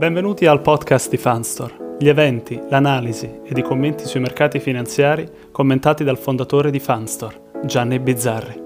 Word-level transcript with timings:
Benvenuti 0.00 0.46
al 0.46 0.62
podcast 0.62 1.10
di 1.10 1.18
Fanstore, 1.18 1.96
gli 1.98 2.08
eventi, 2.08 2.58
l'analisi 2.70 3.42
ed 3.44 3.58
i 3.58 3.62
commenti 3.62 4.06
sui 4.06 4.20
mercati 4.20 4.58
finanziari 4.58 5.50
commentati 5.52 6.04
dal 6.04 6.16
fondatore 6.16 6.70
di 6.70 6.80
Fanstore, 6.80 7.60
Gianni 7.64 7.98
Bizzarri. 7.98 8.62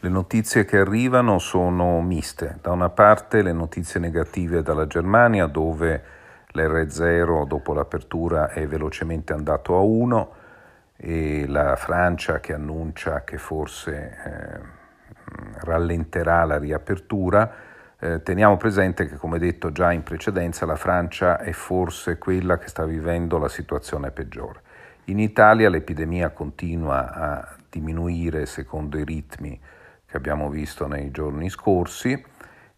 Le 0.00 0.08
notizie 0.10 0.66
che 0.66 0.76
arrivano 0.76 1.38
sono 1.38 2.02
miste. 2.02 2.58
Da 2.60 2.72
una 2.72 2.90
parte 2.90 3.40
le 3.40 3.54
notizie 3.54 3.98
negative 4.00 4.60
dalla 4.60 4.86
Germania 4.86 5.46
dove 5.46 6.02
l'R0 6.52 7.46
dopo 7.46 7.72
l'apertura 7.72 8.50
è 8.50 8.66
velocemente 8.66 9.32
andato 9.32 9.76
a 9.76 9.80
1 9.80 10.32
e 10.94 11.46
la 11.48 11.74
Francia 11.76 12.38
che 12.40 12.52
annuncia 12.52 13.24
che 13.24 13.38
forse 13.38 14.18
eh, 14.26 14.60
rallenterà 15.64 16.44
la 16.44 16.58
riapertura 16.58 17.65
eh, 18.06 18.22
teniamo 18.22 18.56
presente 18.56 19.08
che, 19.08 19.16
come 19.16 19.38
detto 19.38 19.72
già 19.72 19.92
in 19.92 20.02
precedenza, 20.02 20.64
la 20.64 20.76
Francia 20.76 21.38
è 21.38 21.52
forse 21.52 22.18
quella 22.18 22.58
che 22.58 22.68
sta 22.68 22.84
vivendo 22.84 23.38
la 23.38 23.48
situazione 23.48 24.10
peggiore. 24.12 24.60
In 25.06 25.18
Italia 25.18 25.68
l'epidemia 25.68 26.30
continua 26.30 27.12
a 27.12 27.56
diminuire 27.68 28.46
secondo 28.46 28.98
i 28.98 29.04
ritmi 29.04 29.58
che 30.06 30.16
abbiamo 30.16 30.48
visto 30.48 30.86
nei 30.86 31.10
giorni 31.10 31.48
scorsi 31.48 32.24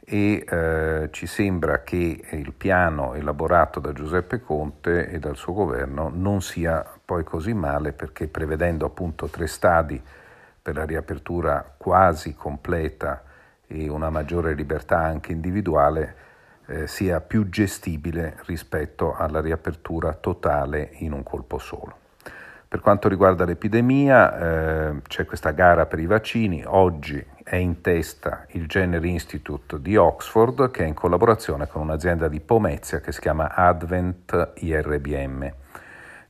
e 0.04 0.44
eh, 0.48 1.08
ci 1.10 1.26
sembra 1.26 1.82
che 1.82 2.24
il 2.30 2.52
piano 2.54 3.14
elaborato 3.14 3.80
da 3.80 3.92
Giuseppe 3.92 4.40
Conte 4.40 5.08
e 5.08 5.18
dal 5.18 5.36
suo 5.36 5.52
governo 5.52 6.10
non 6.12 6.40
sia 6.40 6.84
poi 7.04 7.24
così 7.24 7.52
male 7.52 7.92
perché 7.92 8.28
prevedendo 8.28 8.86
appunto 8.86 9.26
tre 9.28 9.46
stadi 9.46 10.02
per 10.60 10.74
la 10.74 10.84
riapertura 10.84 11.74
quasi 11.76 12.34
completa 12.34 13.22
e 13.68 13.88
una 13.88 14.10
maggiore 14.10 14.54
libertà 14.54 14.98
anche 14.98 15.30
individuale 15.30 16.16
eh, 16.66 16.86
sia 16.86 17.20
più 17.20 17.48
gestibile 17.48 18.38
rispetto 18.46 19.14
alla 19.14 19.40
riapertura 19.40 20.14
totale 20.14 20.90
in 20.94 21.12
un 21.12 21.22
colpo 21.22 21.58
solo. 21.58 21.96
Per 22.68 22.80
quanto 22.80 23.08
riguarda 23.08 23.46
l'epidemia, 23.46 24.38
eh, 24.90 25.02
c'è 25.08 25.24
questa 25.24 25.52
gara 25.52 25.86
per 25.86 26.00
i 26.00 26.06
vaccini. 26.06 26.62
Oggi 26.66 27.24
è 27.42 27.56
in 27.56 27.80
testa 27.80 28.44
il 28.48 28.66
Jenner 28.66 29.02
Institute 29.02 29.80
di 29.80 29.96
Oxford, 29.96 30.70
che 30.70 30.84
è 30.84 30.86
in 30.86 30.92
collaborazione 30.92 31.66
con 31.66 31.80
un'azienda 31.80 32.28
di 32.28 32.40
Pomezia 32.40 33.00
che 33.00 33.12
si 33.12 33.20
chiama 33.20 33.54
Advent 33.54 34.52
IRBM. 34.56 35.50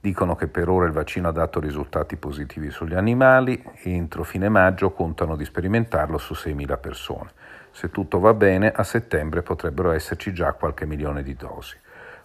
Dicono 0.08 0.36
che 0.36 0.46
per 0.46 0.70
ora 0.70 0.86
il 0.86 0.92
vaccino 0.92 1.28
ha 1.28 1.32
dato 1.32 1.60
risultati 1.60 2.16
positivi 2.16 2.70
sugli 2.70 2.94
animali 2.94 3.62
e 3.82 3.92
entro 3.92 4.22
fine 4.22 4.48
maggio 4.48 4.92
contano 4.92 5.36
di 5.36 5.44
sperimentarlo 5.44 6.16
su 6.16 6.32
6.000 6.32 6.80
persone. 6.80 7.30
Se 7.72 7.90
tutto 7.90 8.18
va 8.18 8.32
bene, 8.32 8.72
a 8.72 8.84
settembre 8.84 9.42
potrebbero 9.42 9.90
esserci 9.90 10.32
già 10.32 10.54
qualche 10.54 10.86
milione 10.86 11.22
di 11.22 11.34
dosi. 11.34 11.76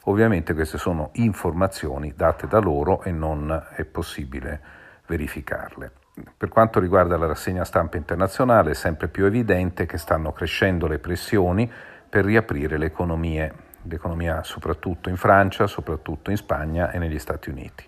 Ovviamente 0.03 0.53
queste 0.53 0.77
sono 0.77 1.09
informazioni 1.15 2.13
date 2.15 2.47
da 2.47 2.59
loro 2.59 3.03
e 3.03 3.11
non 3.11 3.51
è 3.75 3.83
possibile 3.83 4.61
verificarle. 5.05 5.91
Per 6.37 6.47
quanto 6.47 6.79
riguarda 6.79 7.17
la 7.17 7.27
rassegna 7.27 7.65
stampa 7.65 7.97
internazionale 7.97 8.71
è 8.71 8.75
sempre 8.75 9.09
più 9.09 9.25
evidente 9.25 9.85
che 9.85 9.97
stanno 9.97 10.31
crescendo 10.31 10.87
le 10.87 10.99
pressioni 10.99 11.69
per 12.07 12.23
riaprire 12.23 12.77
le 12.77 12.85
economie 12.85 13.53
l'economia 13.83 14.43
soprattutto 14.43 15.09
in 15.09 15.17
Francia, 15.17 15.67
soprattutto 15.67 16.31
in 16.31 16.37
Spagna 16.37 16.91
e 16.91 16.97
negli 16.97 17.19
Stati 17.19 17.49
Uniti. 17.49 17.87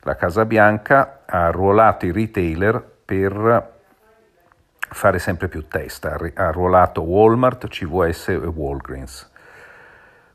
La 0.00 0.16
Casa 0.16 0.44
Bianca 0.44 1.22
ha 1.24 1.46
arruolato 1.46 2.06
i 2.06 2.12
retailer 2.12 2.82
per 3.04 3.72
fare 4.78 5.18
sempre 5.18 5.48
più 5.48 5.66
testa, 5.66 6.16
ha 6.34 6.46
arruolato 6.46 7.02
Walmart, 7.02 7.68
CVS 7.68 8.28
e 8.28 8.36
Walgreens. 8.36 9.30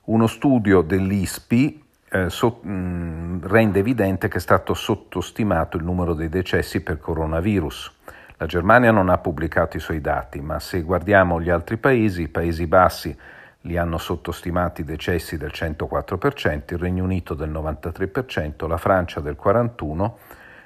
Uno 0.06 0.28
studio 0.28 0.82
dell'ISPI 0.82 1.86
eh, 2.12 2.30
so, 2.30 2.60
mh, 2.64 3.48
rende 3.48 3.80
evidente 3.80 4.28
che 4.28 4.38
è 4.38 4.42
stato 4.42 4.74
sottostimato 4.74 5.78
il 5.78 5.84
numero 5.84 6.14
dei 6.14 6.30
decessi 6.30 6.82
per 6.82 7.00
coronavirus. 7.00 7.98
La 8.38 8.48
Germania 8.48 8.92
non 8.92 9.10
ha 9.10 9.18
pubblicato 9.18 9.78
i 9.78 9.80
suoi 9.80 10.02
dati, 10.02 10.42
ma 10.42 10.60
se 10.60 10.82
guardiamo 10.82 11.40
gli 11.40 11.50
altri 11.50 11.78
paesi, 11.78 12.24
i 12.24 12.28
Paesi 12.28 12.66
Bassi 12.66 13.16
li 13.62 13.78
hanno 13.78 13.98
sottostimati 13.98 14.82
i 14.82 14.86
decessi 14.86 15.38
del 15.38 15.52
104%, 15.54 16.74
il 16.74 16.78
Regno 16.78 17.04
Unito 17.04 17.34
del 17.34 17.52
93%, 17.52 18.68
la 18.68 18.78
Francia 18.78 19.20
del 19.20 19.38
41%, 19.42 20.12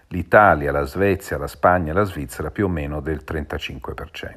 l'Italia, 0.07 0.71
la 0.71 0.85
Svezia, 0.85 1.37
la 1.37 1.47
Spagna 1.47 1.91
e 1.91 1.95
la 1.95 2.03
Svizzera 2.03 2.51
più 2.51 2.65
o 2.65 2.69
meno 2.69 2.99
del 2.99 3.23
35%. 3.25 4.33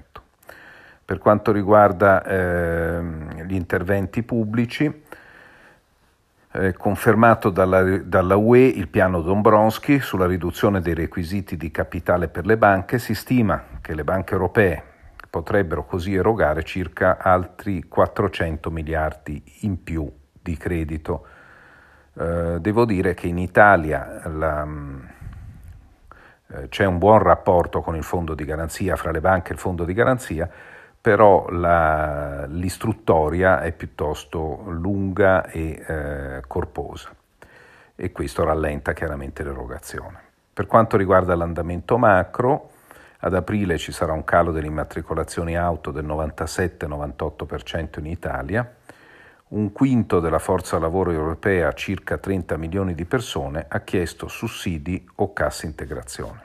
Per 1.04 1.18
quanto 1.18 1.52
riguarda 1.52 2.24
eh, 2.24 3.00
gli 3.44 3.54
interventi 3.54 4.22
pubblici, 4.22 5.04
confermato 6.76 7.50
dalla, 7.50 7.98
dalla, 7.98 8.36
UE 8.36 8.66
il 8.66 8.88
piano 8.88 9.20
Dombronski 9.20 10.00
sulla 10.00 10.26
riduzione 10.26 10.80
dei 10.80 10.94
requisiti 10.94 11.56
di 11.56 11.70
capitale 11.70 12.28
per 12.28 12.46
le 12.46 12.56
banche, 12.56 12.98
si 12.98 13.14
stima 13.14 13.62
che 13.80 13.94
le 13.94 14.04
banche 14.04 14.32
europee 14.32 14.95
potrebbero 15.36 15.84
così 15.84 16.14
erogare 16.14 16.62
circa 16.62 17.18
altri 17.18 17.82
400 17.82 18.70
miliardi 18.70 19.42
in 19.60 19.82
più 19.82 20.10
di 20.32 20.56
credito. 20.56 21.26
Eh, 22.14 22.56
devo 22.58 22.86
dire 22.86 23.12
che 23.12 23.26
in 23.26 23.36
Italia 23.36 24.22
la, 24.28 24.66
eh, 26.48 26.68
c'è 26.70 26.86
un 26.86 26.96
buon 26.96 27.18
rapporto 27.18 27.82
con 27.82 27.96
il 27.96 28.02
fondo 28.02 28.32
di 28.32 28.46
garanzia, 28.46 28.96
fra 28.96 29.10
le 29.10 29.20
banche 29.20 29.50
e 29.50 29.52
il 29.52 29.58
fondo 29.58 29.84
di 29.84 29.92
garanzia, 29.92 30.48
però 30.98 31.50
la, 31.50 32.46
l'istruttoria 32.46 33.60
è 33.60 33.72
piuttosto 33.72 34.62
lunga 34.68 35.44
e 35.50 35.84
eh, 35.86 36.42
corposa 36.46 37.10
e 37.94 38.10
questo 38.10 38.42
rallenta 38.42 38.94
chiaramente 38.94 39.44
l'erogazione. 39.44 40.18
Per 40.54 40.66
quanto 40.66 40.96
riguarda 40.96 41.34
l'andamento 41.34 41.98
macro, 41.98 42.70
ad 43.20 43.34
aprile 43.34 43.78
ci 43.78 43.92
sarà 43.92 44.12
un 44.12 44.24
calo 44.24 44.52
delle 44.52 44.66
immatricolazioni 44.66 45.56
auto 45.56 45.90
del 45.90 46.04
97-98% 46.04 47.98
in 47.98 48.06
Italia, 48.06 48.74
un 49.48 49.72
quinto 49.72 50.20
della 50.20 50.38
forza 50.38 50.78
lavoro 50.78 51.12
europea, 51.12 51.72
circa 51.72 52.18
30 52.18 52.56
milioni 52.56 52.94
di 52.94 53.04
persone, 53.04 53.64
ha 53.68 53.80
chiesto 53.80 54.28
sussidi 54.28 55.08
o 55.16 55.32
cassa 55.32 55.66
integrazione. 55.66 56.44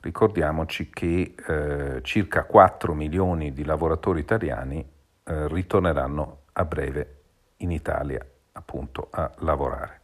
Ricordiamoci 0.00 0.88
che 0.90 1.34
eh, 1.46 2.00
circa 2.02 2.44
4 2.44 2.94
milioni 2.94 3.52
di 3.52 3.64
lavoratori 3.64 4.20
italiani 4.20 4.78
eh, 5.24 5.48
ritorneranno 5.48 6.42
a 6.52 6.64
breve 6.64 7.14
in 7.58 7.72
Italia 7.72 8.24
appunto 8.52 9.08
a 9.10 9.30
lavorare. 9.38 10.00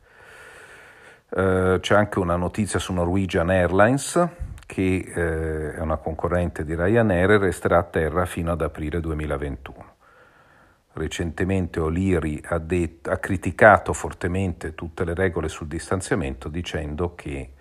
Eh, 1.29 1.79
c'è 1.81 1.95
anche 1.95 2.19
una 2.19 2.37
notizia 2.37 2.81
su 2.81 2.93
Norwegian 2.93 3.49
Airlines 3.51 4.29
che 4.73 5.05
eh, 5.05 5.75
è 5.75 5.81
una 5.81 5.99
concorrente 5.99 6.65
di 6.65 6.75
Ryanair 6.75 7.39
resterà 7.39 7.77
a 7.77 7.83
terra 7.83 8.25
fino 8.25 8.53
ad 8.53 8.63
aprile 8.63 9.01
2021. 9.01 9.95
Recentemente 10.95 11.79
O'Leary 11.79 12.41
ha, 12.43 12.57
detto, 12.57 13.11
ha 13.11 13.19
criticato 13.19 13.93
fortemente 13.93 14.75
tutte 14.75 15.05
le 15.05 15.13
regole 15.13 15.51
sul 15.51 15.67
distanziamento 15.67 16.49
dicendo 16.49 17.15
che 17.15 17.53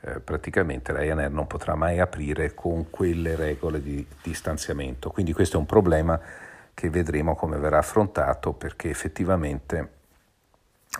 eh, 0.00 0.20
praticamente 0.20 0.94
Ryanair 0.94 1.30
non 1.30 1.46
potrà 1.46 1.74
mai 1.74 2.00
aprire 2.00 2.54
con 2.54 2.88
quelle 2.88 3.36
regole 3.36 3.82
di 3.82 4.06
distanziamento. 4.22 5.10
Quindi 5.10 5.34
questo 5.34 5.58
è 5.58 5.60
un 5.60 5.66
problema 5.66 6.18
che 6.72 6.88
vedremo 6.88 7.34
come 7.34 7.58
verrà 7.58 7.76
affrontato 7.76 8.54
perché 8.54 8.88
effettivamente 8.88 9.90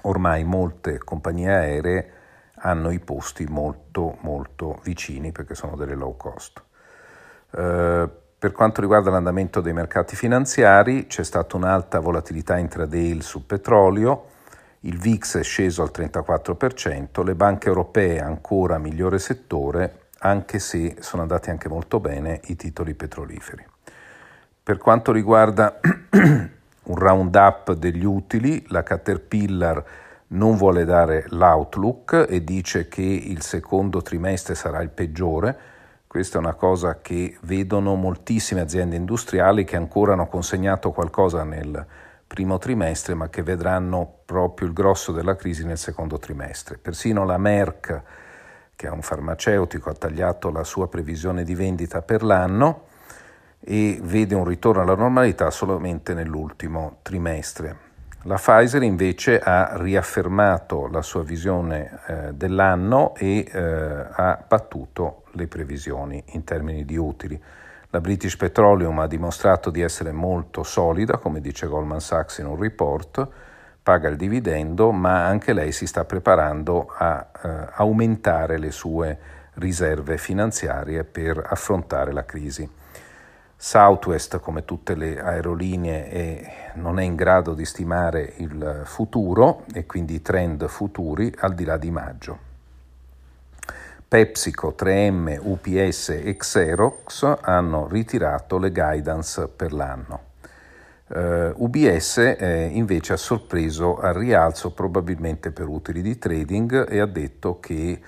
ormai 0.02 0.44
molte 0.44 0.98
compagnie 0.98 1.54
aeree 1.54 2.12
hanno 2.64 2.90
i 2.90 2.98
posti 2.98 3.46
molto 3.46 4.16
molto 4.20 4.80
vicini 4.82 5.32
perché 5.32 5.54
sono 5.54 5.76
delle 5.76 5.94
low 5.94 6.16
cost. 6.16 6.62
Eh, 7.50 8.08
per 8.38 8.52
quanto 8.52 8.80
riguarda 8.80 9.10
l'andamento 9.10 9.60
dei 9.60 9.72
mercati 9.72 10.16
finanziari 10.16 11.06
c'è 11.06 11.24
stata 11.24 11.56
un'alta 11.56 11.98
volatilità 12.00 12.58
intraday 12.58 13.20
sul 13.20 13.42
petrolio, 13.42 14.32
il 14.80 14.98
VIX 14.98 15.38
è 15.38 15.42
sceso 15.42 15.82
al 15.82 15.90
34%, 15.94 17.24
le 17.24 17.34
banche 17.34 17.68
europee 17.68 18.20
ancora 18.20 18.76
migliore 18.76 19.18
settore, 19.18 20.08
anche 20.18 20.58
se 20.58 20.96
sono 21.00 21.22
andati 21.22 21.48
anche 21.48 21.68
molto 21.68 22.00
bene 22.00 22.40
i 22.44 22.56
titoli 22.56 22.94
petroliferi. 22.94 23.64
Per 24.62 24.76
quanto 24.78 25.12
riguarda 25.12 25.80
un 25.80 26.96
round-up 26.96 27.72
degli 27.72 28.04
utili, 28.04 28.64
la 28.68 28.82
Caterpillar 28.82 29.84
non 30.34 30.56
vuole 30.56 30.84
dare 30.84 31.24
l'outlook 31.28 32.26
e 32.28 32.42
dice 32.44 32.88
che 32.88 33.02
il 33.02 33.42
secondo 33.42 34.02
trimestre 34.02 34.54
sarà 34.54 34.80
il 34.82 34.90
peggiore. 34.90 35.72
Questa 36.06 36.38
è 36.38 36.40
una 36.40 36.54
cosa 36.54 37.00
che 37.00 37.36
vedono 37.42 37.94
moltissime 37.94 38.60
aziende 38.60 38.96
industriali 38.96 39.64
che 39.64 39.76
ancora 39.76 40.12
hanno 40.12 40.26
consegnato 40.26 40.92
qualcosa 40.92 41.42
nel 41.44 41.84
primo 42.26 42.58
trimestre, 42.58 43.14
ma 43.14 43.28
che 43.28 43.42
vedranno 43.42 44.12
proprio 44.24 44.66
il 44.66 44.74
grosso 44.74 45.12
della 45.12 45.36
crisi 45.36 45.64
nel 45.64 45.78
secondo 45.78 46.18
trimestre. 46.18 46.78
Persino 46.78 47.24
la 47.24 47.38
Merck, 47.38 48.02
che 48.74 48.86
è 48.86 48.90
un 48.90 49.02
farmaceutico, 49.02 49.90
ha 49.90 49.94
tagliato 49.94 50.50
la 50.50 50.64
sua 50.64 50.88
previsione 50.88 51.44
di 51.44 51.54
vendita 51.54 52.02
per 52.02 52.24
l'anno 52.24 52.86
e 53.60 54.00
vede 54.02 54.34
un 54.34 54.44
ritorno 54.44 54.82
alla 54.82 54.96
normalità 54.96 55.50
solamente 55.50 56.12
nell'ultimo 56.12 56.98
trimestre. 57.02 57.93
La 58.26 58.36
Pfizer 58.36 58.82
invece 58.82 59.38
ha 59.38 59.76
riaffermato 59.76 60.86
la 60.86 61.02
sua 61.02 61.22
visione 61.22 61.98
eh, 62.06 62.32
dell'anno 62.32 63.14
e 63.16 63.46
eh, 63.46 63.60
ha 63.60 64.42
battuto 64.48 65.24
le 65.32 65.46
previsioni 65.46 66.24
in 66.28 66.42
termini 66.42 66.86
di 66.86 66.96
utili. 66.96 67.38
La 67.90 68.00
British 68.00 68.38
Petroleum 68.38 68.98
ha 69.00 69.06
dimostrato 69.06 69.68
di 69.68 69.82
essere 69.82 70.10
molto 70.10 70.62
solida, 70.62 71.18
come 71.18 71.42
dice 71.42 71.66
Goldman 71.66 72.00
Sachs 72.00 72.38
in 72.38 72.46
un 72.46 72.58
report, 72.58 73.28
paga 73.82 74.08
il 74.08 74.16
dividendo, 74.16 74.90
ma 74.90 75.26
anche 75.26 75.52
lei 75.52 75.70
si 75.70 75.86
sta 75.86 76.06
preparando 76.06 76.90
a 76.96 77.26
eh, 77.42 77.48
aumentare 77.74 78.56
le 78.56 78.70
sue 78.70 79.18
riserve 79.56 80.16
finanziarie 80.16 81.04
per 81.04 81.46
affrontare 81.46 82.10
la 82.10 82.24
crisi. 82.24 82.66
Southwest, 83.64 84.40
come 84.40 84.66
tutte 84.66 84.94
le 84.94 85.18
aerolinee, 85.18 86.08
è, 86.10 86.72
non 86.74 86.98
è 86.98 87.02
in 87.02 87.14
grado 87.14 87.54
di 87.54 87.64
stimare 87.64 88.34
il 88.36 88.82
futuro 88.84 89.64
e 89.72 89.86
quindi 89.86 90.16
i 90.16 90.20
trend 90.20 90.68
futuri 90.68 91.34
al 91.38 91.54
di 91.54 91.64
là 91.64 91.78
di 91.78 91.90
maggio. 91.90 92.38
PepsiCo, 94.06 94.74
3M, 94.78 95.38
UPS 95.40 96.10
e 96.10 96.36
Xerox 96.36 97.38
hanno 97.40 97.88
ritirato 97.88 98.58
le 98.58 98.70
guidance 98.70 99.48
per 99.48 99.72
l'anno. 99.72 100.20
Uh, 101.06 101.54
UBS 101.56 102.18
eh, 102.18 102.68
invece 102.70 103.14
ha 103.14 103.16
sorpreso 103.16 103.96
al 103.96 104.12
rialzo 104.12 104.72
probabilmente 104.72 105.52
per 105.52 105.68
utili 105.68 106.02
di 106.02 106.18
trading 106.18 106.86
e 106.86 107.00
ha 107.00 107.06
detto 107.06 107.60
che 107.60 108.00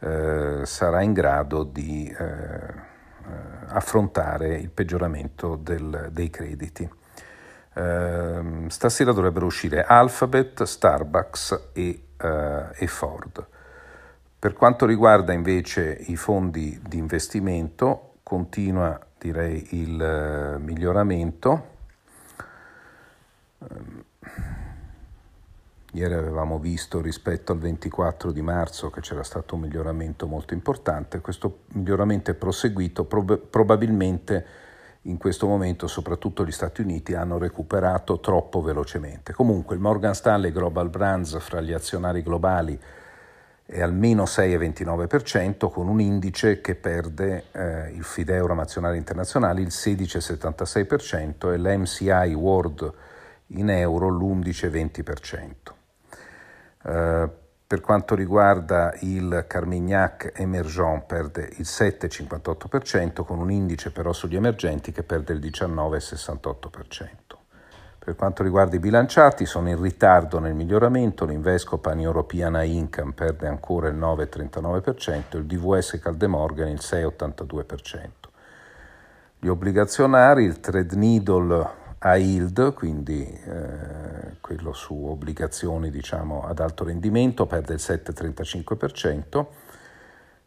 eh, 0.00 0.60
sarà 0.64 1.00
in 1.00 1.12
grado 1.14 1.62
di 1.62 2.14
eh, 2.18 2.96
affrontare 3.68 4.56
il 4.56 4.70
peggioramento 4.70 5.56
del, 5.56 6.08
dei 6.12 6.30
crediti. 6.30 6.88
Uh, 7.74 8.68
stasera 8.68 9.12
dovrebbero 9.12 9.46
uscire 9.46 9.84
Alphabet, 9.84 10.64
Starbucks 10.64 11.70
e, 11.72 12.02
uh, 12.20 12.26
e, 12.74 12.86
Ford. 12.88 13.46
Per 14.38 14.52
quanto 14.52 14.84
riguarda 14.84 15.32
invece 15.32 15.96
i 16.06 16.16
fondi 16.16 16.80
di 16.82 16.98
investimento, 16.98 18.14
continua 18.24 18.98
direi 19.18 19.80
il 19.80 20.56
uh, 20.56 20.60
miglioramento. 20.60 21.76
Um, 23.58 24.04
Ieri 25.92 26.12
avevamo 26.12 26.58
visto 26.58 27.00
rispetto 27.00 27.52
al 27.52 27.58
24 27.58 28.30
di 28.30 28.42
marzo 28.42 28.90
che 28.90 29.00
c'era 29.00 29.22
stato 29.22 29.54
un 29.54 29.62
miglioramento 29.62 30.26
molto 30.26 30.52
importante, 30.52 31.20
questo 31.20 31.60
miglioramento 31.72 32.30
è 32.30 32.34
proseguito, 32.34 33.04
prob- 33.04 33.38
probabilmente 33.38 34.46
in 35.02 35.16
questo 35.16 35.46
momento 35.46 35.86
soprattutto 35.86 36.44
gli 36.44 36.52
Stati 36.52 36.82
Uniti 36.82 37.14
hanno 37.14 37.38
recuperato 37.38 38.20
troppo 38.20 38.60
velocemente. 38.60 39.32
Comunque 39.32 39.76
il 39.76 39.80
Morgan 39.80 40.14
Stanley 40.14 40.52
Global 40.52 40.90
Brands 40.90 41.38
fra 41.38 41.62
gli 41.62 41.72
azionari 41.72 42.22
globali 42.22 42.78
è 43.64 43.80
almeno 43.80 44.24
6,29% 44.24 45.70
con 45.70 45.88
un 45.88 46.00
indice 46.00 46.60
che 46.60 46.74
perde 46.74 47.44
eh, 47.52 47.90
il 47.92 48.04
Fideura 48.04 48.54
azionario 48.60 48.98
internazionale 48.98 49.62
il 49.62 49.68
16,76% 49.68 51.52
e 51.52 51.56
l'MCI 51.56 52.34
World 52.34 52.92
in 53.48 53.70
euro 53.70 54.10
l'11,20%. 54.10 55.76
Eh, 56.88 57.28
per 57.68 57.82
quanto 57.82 58.14
riguarda 58.14 58.94
il 59.00 59.44
Carmignac 59.46 60.32
Emergent 60.34 61.04
perde 61.04 61.50
il 61.58 61.66
7,58% 61.66 63.24
con 63.24 63.40
un 63.40 63.50
indice 63.50 63.90
però 63.92 64.14
sugli 64.14 64.36
emergenti 64.36 64.90
che 64.90 65.02
perde 65.02 65.34
il 65.34 65.38
19,68%. 65.38 67.36
Per 67.98 68.16
quanto 68.16 68.42
riguarda 68.42 68.76
i 68.76 68.78
bilanciati 68.78 69.44
sono 69.44 69.68
in 69.68 69.78
ritardo 69.82 70.38
nel 70.38 70.54
miglioramento, 70.54 71.26
l'Invesco 71.26 71.76
Pan 71.76 72.00
European 72.00 72.58
Income 72.64 73.12
perde 73.12 73.48
ancora 73.48 73.88
il 73.88 73.98
9,39%, 73.98 75.36
il 75.36 75.44
DVS 75.44 75.98
Caldemorgan 76.00 76.68
il 76.68 76.80
6,82%. 76.80 78.08
Gli 79.38 79.48
obbligazionari, 79.48 80.44
il 80.44 80.58
Trade 80.58 80.96
Needle 80.96 81.70
a 82.00 82.16
yield, 82.16 82.74
quindi 82.74 83.24
eh, 83.24 84.36
quello 84.40 84.72
su 84.72 84.94
obbligazioni 84.94 85.90
diciamo, 85.90 86.44
ad 86.46 86.60
alto 86.60 86.84
rendimento, 86.84 87.46
perde 87.46 87.74
il 87.74 87.80
7,35%, 87.82 89.46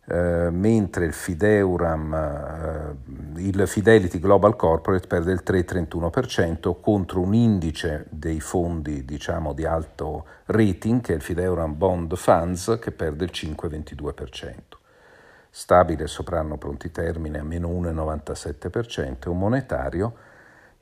eh, 0.05 0.49
mentre 0.49 1.05
il 1.05 1.13
Fideuram, 1.13 2.13
eh, 2.13 3.41
il 3.41 3.67
Fidelity 3.67 4.19
Global 4.19 4.55
Corporate 4.55 5.07
perde 5.07 5.31
il 5.31 5.43
3,31% 5.45 6.79
contro 6.79 7.21
un 7.21 7.33
indice 7.33 8.05
dei 8.09 8.39
fondi 8.39 9.03
diciamo, 9.03 9.53
di 9.53 9.65
alto 9.65 10.25
rating, 10.45 11.01
che 11.01 11.13
è 11.13 11.15
il 11.15 11.21
Fideuram 11.21 11.77
Bond 11.77 12.15
Funds, 12.15 12.77
che 12.79 12.91
perde 12.91 13.25
il 13.25 13.31
5,22%. 13.33 14.79
Stabile 15.53 16.07
soprano 16.07 16.57
pronti 16.57 16.91
termine 16.91 17.39
a 17.39 17.43
meno 17.43 17.67
1,97% 17.67 19.25
e 19.25 19.29
un 19.29 19.37
monetario 19.37 20.13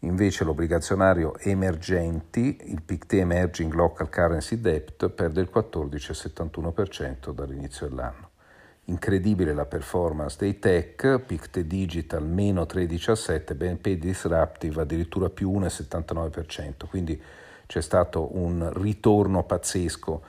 Invece 0.03 0.45
l'obbligazionario 0.45 1.37
emergenti, 1.39 2.57
il 2.63 2.81
PICT 2.81 3.13
Emerging 3.13 3.73
Local 3.73 4.09
Currency 4.09 4.61
Debt, 4.61 5.09
perde 5.09 5.41
il 5.41 5.49
14,71% 5.53 7.33
dall'inizio 7.33 7.87
dell'anno. 7.87 8.29
Incredibile 8.85 9.53
la 9.53 9.65
performance 9.65 10.37
dei 10.39 10.57
tech, 10.57 11.19
PICT 11.19 11.59
Digital 11.59 12.25
meno 12.25 12.63
3,17, 12.63 13.55
BNP 13.55 13.89
Disruptive 13.99 14.81
addirittura 14.81 15.29
più 15.29 15.51
1,79%, 15.59 16.87
quindi 16.87 17.21
c'è 17.67 17.81
stato 17.81 18.35
un 18.37 18.71
ritorno 18.73 19.43
pazzesco, 19.43 20.23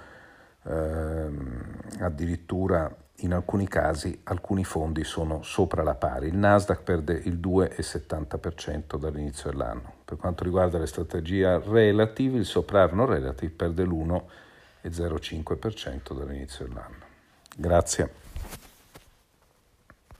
ehm, 0.65 1.77
addirittura 2.01 2.95
in 3.21 3.33
alcuni 3.33 3.67
casi 3.69 4.21
alcuni 4.25 4.65
fondi 4.65 5.05
sono 5.05 5.43
sopra 5.43 5.83
la 5.83 5.95
pari. 5.95 6.27
Il 6.29 6.37
Nasdaq 6.37 6.83
perde 6.83 7.21
il 7.25 7.39
2,70% 7.39 8.99
dall'inizio 8.99 9.51
dell'anno. 9.51 9.95
Per 10.05 10.17
quanto 10.17 10.45
riguarda 10.45 10.79
le 10.79 10.87
strategie 10.87 11.59
relative, 11.59 12.39
il 12.39 12.45
soprarno 12.45 13.05
relative 13.05 13.53
perde 13.53 13.83
l'1,05% 13.85 16.17
dall'inizio 16.17 16.67
dell'anno. 16.67 17.09
Grazie. 17.57 18.13